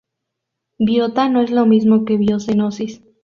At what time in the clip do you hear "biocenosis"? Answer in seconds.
2.17-3.03